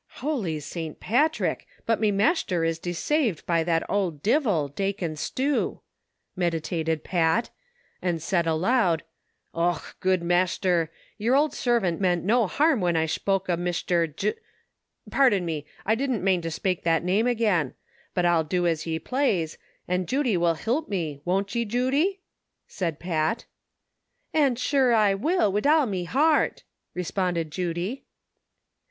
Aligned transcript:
"Howly 0.21 0.59
Sant 0.59 0.99
Patrick, 0.99 1.67
but 1.85 1.99
me 1.99 2.11
mashter 2.11 2.67
is 2.67 2.79
desaved 2.79 3.45
by 3.45 3.63
that 3.63 3.87
ould 3.87 4.23
divil, 4.23 4.67
Dacon 4.67 5.15
Stew," 5.15 5.81
meditated 6.35 7.03
Pat, 7.03 7.51
and 8.01 8.19
said 8.19 8.47
aloud, 8.47 9.03
"Och, 9.53 9.95
good 9.99 10.21
mashter, 10.23 10.89
yer 11.19 11.35
ould 11.35 11.53
servant 11.53 12.01
meant 12.01 12.23
no 12.23 12.47
harm 12.47 12.79
whin 12.81 12.95
I 12.95 13.05
spok 13.05 13.47
ov 13.47 13.59
Mishter 13.59 14.07
J, 14.15 14.33
pardon 15.11 15.45
me, 15.45 15.67
I 15.85 15.93
didn't 15.93 16.23
mane 16.23 16.41
to 16.41 16.49
spake 16.49 16.83
that 16.83 17.03
name 17.03 17.27
agin; 17.27 17.75
but 18.15 18.25
I'll 18.25 18.43
do 18.43 18.65
as 18.65 18.87
ye 18.87 18.97
plaze, 18.97 19.59
an' 19.87 20.07
Judy 20.07 20.35
will 20.35 20.55
hilp 20.55 20.89
me, 20.89 21.21
wont 21.25 21.53
ye, 21.53 21.63
Judy?" 21.63 22.21
said 22.67 22.99
Pat. 22.99 23.45
"An' 24.33 24.55
shure 24.55 24.95
I 24.95 25.13
will, 25.13 25.51
wid 25.51 25.67
all 25.67 25.85
me 25.85 26.05
hart," 26.05 26.63
responded 26.95 27.51
Judy. 27.51 28.05